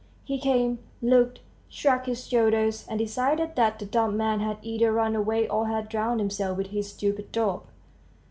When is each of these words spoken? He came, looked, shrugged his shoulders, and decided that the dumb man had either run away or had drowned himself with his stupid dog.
He 0.23 0.39
came, 0.39 0.79
looked, 0.99 1.41
shrugged 1.69 2.07
his 2.07 2.25
shoulders, 2.25 2.87
and 2.89 2.97
decided 2.97 3.55
that 3.55 3.77
the 3.77 3.85
dumb 3.85 4.17
man 4.17 4.39
had 4.39 4.57
either 4.63 4.91
run 4.91 5.15
away 5.15 5.47
or 5.47 5.67
had 5.67 5.89
drowned 5.89 6.19
himself 6.19 6.57
with 6.57 6.71
his 6.71 6.89
stupid 6.91 7.31
dog. 7.31 7.67